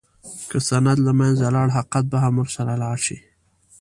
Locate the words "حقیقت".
1.77-2.05